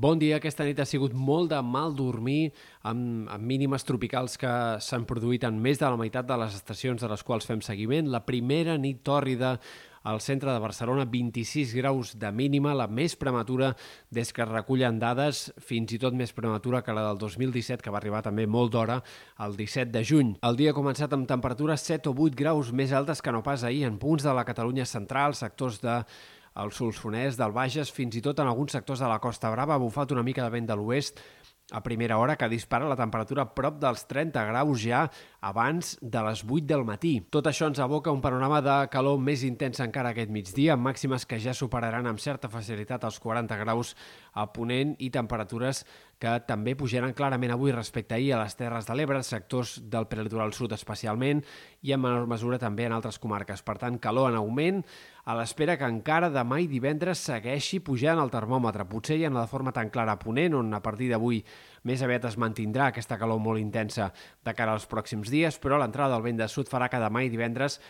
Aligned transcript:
Bon 0.00 0.16
dia. 0.16 0.38
Aquesta 0.38 0.64
nit 0.64 0.78
ha 0.80 0.86
sigut 0.88 1.12
molt 1.12 1.50
de 1.52 1.58
mal 1.60 1.92
dormir, 1.92 2.54
amb, 2.88 3.26
amb 3.28 3.44
mínimes 3.44 3.84
tropicals 3.84 4.38
que 4.40 4.52
s'han 4.80 5.04
produït 5.04 5.44
en 5.44 5.58
més 5.60 5.76
de 5.76 5.84
la 5.84 5.98
meitat 6.00 6.24
de 6.24 6.38
les 6.40 6.56
estacions 6.56 7.04
de 7.04 7.10
les 7.10 7.24
quals 7.26 7.44
fem 7.44 7.60
seguiment. 7.60 8.08
La 8.08 8.22
primera 8.24 8.78
nit 8.80 9.02
tòrrida 9.04 9.58
al 10.08 10.22
centre 10.24 10.54
de 10.54 10.62
Barcelona, 10.64 11.04
26 11.04 11.76
graus 11.76 12.14
de 12.16 12.32
mínima, 12.32 12.72
la 12.72 12.88
més 12.88 13.12
prematura 13.20 13.74
des 14.08 14.32
que 14.32 14.40
es 14.40 14.48
recullen 14.48 15.02
dades, 15.04 15.50
fins 15.60 15.92
i 15.92 16.00
tot 16.00 16.16
més 16.16 16.32
prematura 16.32 16.80
que 16.80 16.96
la 16.96 17.04
del 17.10 17.20
2017, 17.20 17.84
que 17.84 17.92
va 17.92 18.00
arribar 18.00 18.24
també 18.24 18.48
molt 18.48 18.72
d'hora, 18.72 19.02
el 19.44 19.60
17 19.60 19.92
de 19.92 20.04
juny. 20.14 20.34
El 20.40 20.56
dia 20.56 20.72
ha 20.72 20.80
començat 20.80 21.12
amb 21.12 21.28
temperatures 21.28 21.84
7 21.92 22.08
o 22.08 22.16
8 22.16 22.40
graus 22.40 22.72
més 22.72 22.96
altes 22.96 23.20
que 23.20 23.36
no 23.36 23.44
pas 23.44 23.68
ahir 23.68 23.84
en 23.84 24.00
punts 24.00 24.24
de 24.24 24.32
la 24.32 24.48
Catalunya 24.48 24.88
central, 24.88 25.36
sectors 25.36 25.82
de 25.84 26.00
al 26.60 26.72
Solsonès, 26.76 27.38
del 27.40 27.54
Bages, 27.56 27.92
fins 27.94 28.18
i 28.18 28.22
tot 28.24 28.40
en 28.42 28.50
alguns 28.50 28.76
sectors 28.76 29.00
de 29.00 29.08
la 29.08 29.20
Costa 29.22 29.50
Brava 29.52 29.76
ha 29.76 29.80
bufat 29.80 30.12
una 30.12 30.24
mica 30.26 30.44
de 30.44 30.52
vent 30.52 30.68
de 30.68 30.76
l'oest 30.76 31.22
a 31.70 31.80
primera 31.82 32.18
hora 32.18 32.36
que 32.36 32.48
dispara 32.50 32.88
la 32.90 32.98
temperatura 32.98 33.46
prop 33.54 33.78
dels 33.80 34.02
30 34.10 34.42
graus 34.48 34.82
ja 34.82 35.04
abans 35.40 35.96
de 36.00 36.22
les 36.22 36.44
8 36.44 36.66
del 36.68 36.84
matí. 36.84 37.14
Tot 37.32 37.48
això 37.48 37.68
ens 37.70 37.80
aboca 37.80 38.12
un 38.12 38.20
panorama 38.20 38.60
de 38.60 38.76
calor 38.92 39.18
més 39.20 39.42
intens 39.46 39.80
encara 39.80 40.12
aquest 40.12 40.30
migdia, 40.30 40.74
amb 40.74 40.84
màximes 40.90 41.24
que 41.26 41.40
ja 41.40 41.54
superaran 41.56 42.06
amb 42.06 42.20
certa 42.20 42.50
facilitat 42.52 43.04
els 43.08 43.18
40 43.20 43.56
graus 43.64 43.94
a 44.32 44.46
Ponent 44.52 44.94
i 44.98 45.10
temperatures 45.10 45.84
que 46.20 46.34
també 46.44 46.74
pujaran 46.76 47.14
clarament 47.16 47.54
avui 47.54 47.72
respecte 47.72 48.14
ahir 48.14 48.34
a 48.36 48.42
les 48.42 48.54
Terres 48.58 48.84
de 48.84 48.94
l'Ebre, 48.94 49.22
sectors 49.24 49.78
del 49.88 50.04
prelitoral 50.10 50.52
sud 50.52 50.74
especialment, 50.76 51.40
i 51.80 51.94
en 51.96 52.02
menor 52.02 52.28
mesura 52.28 52.58
també 52.60 52.84
en 52.84 52.92
altres 52.92 53.18
comarques. 53.18 53.64
Per 53.64 53.78
tant, 53.80 53.96
calor 53.98 54.28
en 54.28 54.36
augment, 54.36 54.82
a 55.24 55.36
l'espera 55.38 55.78
que 55.80 55.88
encara 55.88 56.28
demà 56.32 56.60
i 56.60 56.68
divendres 56.68 57.24
segueixi 57.24 57.80
pujant 57.80 58.20
el 58.20 58.32
termòmetre. 58.32 58.84
Potser 58.90 59.16
ja 59.22 59.32
no 59.32 59.40
de 59.40 59.48
forma 59.48 59.72
tan 59.72 59.88
clara 59.88 60.18
a 60.18 60.20
Ponent, 60.20 60.58
on 60.60 60.74
a 60.76 60.82
partir 60.84 61.08
d'avui 61.08 61.40
més 61.84 62.02
aviat 62.02 62.26
es 62.28 62.36
mantindrà 62.40 62.90
aquesta 62.90 63.18
calor 63.18 63.40
molt 63.40 63.60
intensa 63.60 64.10
de 64.44 64.54
cara 64.54 64.74
als 64.76 64.86
pròxims 64.90 65.32
dies, 65.32 65.58
però 65.58 65.78
l'entrada 65.80 66.14
del 66.16 66.26
vent 66.28 66.40
de 66.40 66.48
sud 66.48 66.68
farà 66.68 66.90
que 66.92 67.00
demà 67.00 67.24
i 67.24 67.32
divendres 67.32 67.80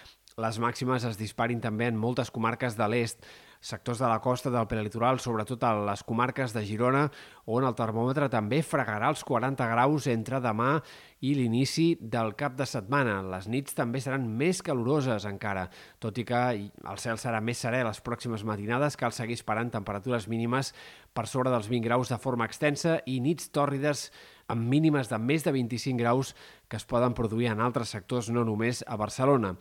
les 0.41 0.59
màximes 0.63 1.05
es 1.05 1.19
disparin 1.19 1.61
també 1.61 1.91
en 1.91 1.99
moltes 1.99 2.31
comarques 2.31 2.77
de 2.79 2.87
l'est, 2.89 3.25
sectors 3.61 4.01
de 4.01 4.09
la 4.09 4.21
costa 4.25 4.51
del 4.51 4.67
prelitoral, 4.67 5.21
sobretot 5.21 5.63
a 5.69 5.75
les 5.85 6.03
comarques 6.09 6.55
de 6.57 6.63
Girona, 6.65 7.05
on 7.45 7.67
el 7.69 7.77
termòmetre 7.77 8.31
també 8.33 8.63
fregarà 8.65 9.11
els 9.13 9.23
40 9.29 9.67
graus 9.69 10.07
entre 10.09 10.41
demà 10.41 10.79
i 11.21 11.35
l'inici 11.37 11.93
del 12.01 12.33
cap 12.41 12.57
de 12.57 12.65
setmana. 12.65 13.19
Les 13.21 13.51
nits 13.53 13.77
també 13.77 14.01
seran 14.01 14.25
més 14.41 14.63
caloroses 14.65 15.29
encara, 15.29 15.67
tot 16.01 16.17
i 16.17 16.25
que 16.25 16.41
el 16.57 17.03
cel 17.03 17.21
serà 17.21 17.43
més 17.45 17.61
serè 17.61 17.85
les 17.85 18.01
pròximes 18.01 18.47
matinades, 18.49 18.97
cal 18.97 19.13
seguir 19.13 19.37
esperant 19.37 19.71
temperatures 19.77 20.27
mínimes 20.33 20.73
per 21.13 21.29
sobre 21.29 21.53
dels 21.53 21.69
20 21.69 21.85
graus 21.85 22.09
de 22.09 22.19
forma 22.19 22.49
extensa 22.49 22.99
i 23.05 23.21
nits 23.21 23.53
tòrrides 23.53 24.09
amb 24.51 24.67
mínimes 24.67 25.13
de 25.13 25.21
més 25.21 25.45
de 25.45 25.53
25 25.53 26.01
graus 26.01 26.35
que 26.69 26.81
es 26.81 26.89
poden 26.89 27.15
produir 27.15 27.53
en 27.53 27.61
altres 27.61 27.93
sectors, 27.93 28.33
no 28.33 28.45
només 28.45 28.85
a 28.89 28.97
Barcelona. 28.97 29.57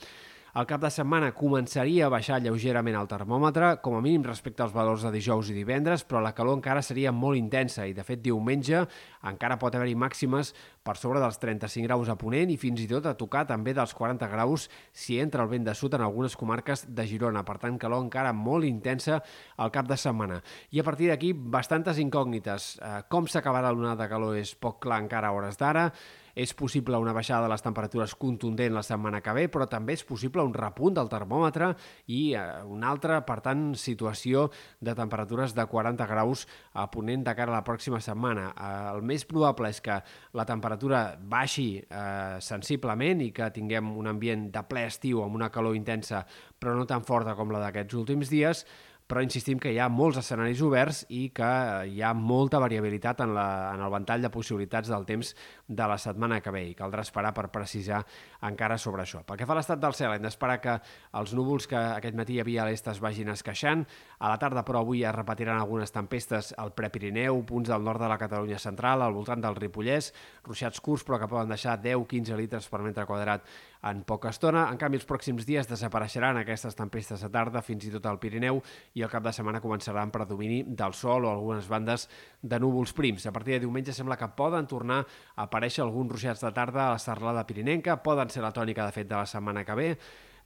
El 0.57 0.65
cap 0.65 0.81
de 0.81 0.89
setmana 0.89 1.27
començaria 1.37 2.07
a 2.07 2.09
baixar 2.09 2.39
lleugerament 2.41 2.95
el 2.97 3.09
termòmetre, 3.09 3.75
com 3.85 3.93
a 3.93 4.01
mínim 4.01 4.23
respecte 4.25 4.63
als 4.65 4.73
valors 4.73 5.03
de 5.05 5.11
dijous 5.13 5.51
i 5.51 5.53
divendres, 5.53 6.01
però 6.01 6.23
la 6.25 6.31
calor 6.33 6.57
encara 6.57 6.81
seria 6.81 7.11
molt 7.13 7.37
intensa 7.37 7.85
i, 7.85 7.93
de 7.93 8.01
fet, 8.05 8.23
diumenge 8.25 8.81
encara 9.29 9.59
pot 9.61 9.75
haver-hi 9.77 9.93
màximes 9.93 10.55
per 10.81 10.95
sobre 10.97 11.21
dels 11.21 11.37
35 11.37 11.85
graus 11.85 12.09
a 12.09 12.15
Ponent 12.17 12.49
i 12.49 12.57
fins 12.57 12.81
i 12.81 12.87
tot 12.89 13.05
a 13.05 13.13
tocar 13.19 13.43
també 13.45 13.75
dels 13.77 13.93
40 13.93 14.29
graus 14.31 14.65
si 14.89 15.19
entra 15.21 15.45
el 15.45 15.51
vent 15.51 15.67
de 15.67 15.75
sud 15.77 15.93
en 15.93 16.05
algunes 16.07 16.33
comarques 16.39 16.87
de 16.87 17.05
Girona. 17.05 17.43
Per 17.45 17.59
tant, 17.61 17.77
calor 17.77 18.01
encara 18.01 18.33
molt 18.33 18.65
intensa 18.65 19.19
al 19.57 19.69
cap 19.75 19.85
de 19.85 19.99
setmana. 20.01 20.39
I 20.73 20.81
a 20.81 20.87
partir 20.87 21.11
d'aquí, 21.11 21.33
bastantes 21.33 22.01
incògnites. 22.01 22.71
Eh, 22.81 23.03
com 23.11 23.29
s'acabarà 23.29 23.69
l'onada 23.69 24.07
de 24.07 24.09
calor 24.09 24.39
és 24.39 24.55
poc 24.57 24.81
clar 24.81 25.03
encara 25.03 25.29
a 25.29 25.37
hores 25.37 25.61
d'ara. 25.61 25.91
És 26.39 26.53
possible 26.55 26.99
una 27.01 27.11
baixada 27.15 27.43
de 27.47 27.51
les 27.51 27.63
temperatures 27.65 28.13
contundent 28.15 28.71
la 28.75 28.83
setmana 28.85 29.19
que 29.23 29.33
ve, 29.35 29.47
però 29.51 29.67
també 29.67 29.97
és 29.97 30.05
possible 30.07 30.45
un 30.45 30.53
repunt 30.55 30.95
del 30.95 31.11
termòmetre 31.11 31.73
i 32.15 32.21
eh, 32.39 32.43
una 32.63 32.93
altra, 32.93 33.19
per 33.27 33.39
tant, 33.43 33.73
situació 33.75 34.47
de 34.79 34.95
temperatures 34.95 35.55
de 35.57 35.65
40 35.67 36.07
graus 36.07 36.45
a 36.73 36.87
ponent 36.91 37.25
de 37.27 37.35
cara 37.35 37.51
a 37.51 37.57
la 37.57 37.65
pròxima 37.67 37.99
setmana. 38.03 38.49
Eh, 38.53 38.71
el 38.93 39.03
més 39.03 39.27
probable 39.27 39.71
és 39.73 39.83
que 39.83 39.99
la 40.39 40.47
temperatura 40.47 41.03
baixi 41.19 41.69
eh, 41.81 42.37
sensiblement 42.39 43.25
i 43.25 43.33
que 43.35 43.51
tinguem 43.55 43.91
un 43.99 44.07
ambient 44.07 44.47
de 44.53 44.63
ple 44.69 44.87
estiu 44.87 45.25
amb 45.25 45.35
una 45.35 45.51
calor 45.51 45.75
intensa 45.75 46.23
però 46.59 46.75
no 46.75 46.85
tan 46.85 47.05
forta 47.07 47.35
com 47.39 47.51
la 47.55 47.63
d'aquests 47.63 47.97
últims 47.97 48.29
dies, 48.31 48.65
però 49.09 49.23
insistim 49.25 49.57
que 49.57 49.71
hi 49.73 49.79
ha 49.81 49.87
molts 49.89 50.19
escenaris 50.21 50.59
oberts 50.61 50.99
i 51.17 51.23
que 51.33 51.49
hi 51.89 52.03
ha 52.05 52.11
molta 52.13 52.59
variabilitat 52.61 53.23
en, 53.25 53.33
la, 53.33 53.45
en 53.73 53.81
el 53.81 53.89
ventall 53.89 54.21
de 54.21 54.29
possibilitats 54.29 54.91
del 54.93 55.07
temps 55.09 55.31
de 55.65 55.87
la 55.89 55.97
setmana 55.97 56.37
que 56.45 56.53
ve 56.53 56.61
i 56.67 56.75
caldrà 56.77 57.01
esperar 57.01 57.31
per 57.33 57.47
precisar 57.49 58.03
encara 58.45 58.77
sobre 58.77 59.01
això. 59.01 59.23
Pel 59.25 59.39
que 59.41 59.47
fa 59.49 59.55
a 59.55 59.59
l'estat 59.59 59.81
del 59.81 59.97
cel, 59.97 60.13
hem 60.13 60.27
d'esperar 60.27 60.59
que 60.61 60.75
els 61.17 61.33
núvols 61.33 61.65
que 61.71 61.79
aquest 61.79 62.19
matí 62.19 62.37
hi 62.37 62.43
havia 62.43 62.61
a 62.63 62.67
l'est 62.69 62.91
es 62.93 63.01
vagin 63.01 63.33
esqueixant. 63.33 63.81
A 64.19 64.29
la 64.29 64.37
tarda, 64.37 64.61
però, 64.67 64.83
avui 64.85 65.01
es 65.01 65.15
repetiran 65.15 65.57
algunes 65.57 65.95
tempestes 65.95 66.53
al 66.61 66.75
Prepirineu, 66.77 67.41
punts 67.49 67.73
del 67.73 67.83
nord 67.83 68.05
de 68.05 68.11
la 68.13 68.19
Catalunya 68.21 68.61
central, 68.61 69.01
al 69.01 69.17
voltant 69.17 69.41
del 69.41 69.57
Ripollès, 69.57 70.13
ruixats 70.45 70.85
curts, 70.85 71.07
però 71.07 71.17
que 71.17 71.31
poden 71.31 71.49
deixar 71.49 71.79
10-15 71.81 72.37
litres 72.37 72.69
per 72.69 72.83
metre 72.85 73.09
quadrat 73.09 73.49
en 73.83 74.03
poca 74.03 74.29
estona. 74.33 74.65
En 74.71 74.77
canvi, 74.79 74.99
els 74.99 75.07
pròxims 75.07 75.45
dies 75.47 75.67
desapareixeran 75.69 76.39
aquestes 76.41 76.75
tempestes 76.75 77.23
a 77.23 77.31
tarda, 77.31 77.63
fins 77.65 77.85
i 77.87 77.93
tot 77.93 78.05
al 78.09 78.19
Pirineu, 78.19 78.61
i 78.95 79.03
el 79.05 79.11
cap 79.11 79.23
de 79.23 79.33
setmana 79.35 79.61
començarà 79.63 80.03
amb 80.03 80.15
predomini 80.15 80.63
del 80.67 80.95
sol 80.97 81.25
o 81.25 81.33
algunes 81.33 81.69
bandes 81.71 82.07
de 82.41 82.59
núvols 82.59 82.93
prims. 82.93 83.25
A 83.25 83.35
partir 83.35 83.55
de 83.55 83.63
diumenge 83.65 83.95
sembla 83.95 84.17
que 84.19 84.31
poden 84.37 84.67
tornar 84.67 85.03
a 85.35 85.45
aparèixer 85.47 85.83
alguns 85.85 86.11
ruixats 86.11 86.43
de 86.45 86.51
tarda 86.55 86.87
a 86.87 86.95
la 86.95 87.03
serralada 87.03 87.45
pirinenca, 87.47 88.01
poden 88.03 88.29
ser 88.29 88.43
la 88.43 88.55
tònica, 88.55 88.85
de 88.85 88.95
fet, 88.95 89.07
de 89.07 89.15
la 89.15 89.27
setmana 89.29 89.63
que 89.65 89.77
ve, 89.79 89.91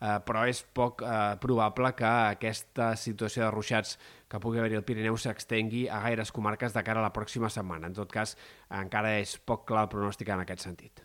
eh, 0.04 0.18
però 0.26 0.46
és 0.50 0.64
poc 0.76 1.02
eh, 1.02 1.38
probable 1.42 1.94
que 1.98 2.10
aquesta 2.36 2.94
situació 3.00 3.48
de 3.48 3.54
ruixats 3.56 3.98
que 4.30 4.42
pugui 4.42 4.62
haver-hi 4.62 4.80
al 4.80 4.86
Pirineu 4.88 5.18
s'extengui 5.18 5.88
a 5.88 6.02
gaires 6.08 6.34
comarques 6.34 6.74
de 6.74 6.84
cara 6.84 7.02
a 7.02 7.08
la 7.08 7.14
pròxima 7.14 7.52
setmana. 7.54 7.90
En 7.90 7.98
tot 7.98 8.12
cas, 8.12 8.38
encara 8.84 9.18
és 9.22 9.38
poc 9.38 9.68
clar 9.70 9.88
el 9.88 9.94
pronòstic 9.94 10.34
en 10.34 10.46
aquest 10.46 10.66
sentit. 10.66 11.04